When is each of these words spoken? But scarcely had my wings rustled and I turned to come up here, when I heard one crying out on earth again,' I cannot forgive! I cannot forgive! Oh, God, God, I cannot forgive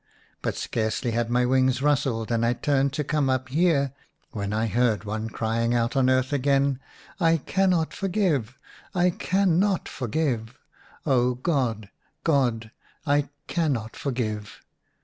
But 0.41 0.55
scarcely 0.57 1.11
had 1.11 1.29
my 1.29 1.45
wings 1.45 1.79
rustled 1.83 2.31
and 2.31 2.43
I 2.43 2.53
turned 2.53 2.91
to 2.93 3.03
come 3.03 3.29
up 3.29 3.49
here, 3.49 3.93
when 4.31 4.51
I 4.51 4.65
heard 4.65 5.03
one 5.03 5.29
crying 5.29 5.75
out 5.75 5.95
on 5.95 6.09
earth 6.09 6.33
again,' 6.33 6.79
I 7.19 7.37
cannot 7.37 7.93
forgive! 7.93 8.57
I 8.95 9.11
cannot 9.11 9.87
forgive! 9.87 10.57
Oh, 11.05 11.35
God, 11.35 11.91
God, 12.23 12.71
I 13.05 13.29
cannot 13.45 13.95
forgive 13.95 14.61